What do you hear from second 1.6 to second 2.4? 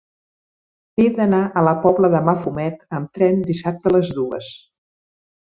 la Pobla de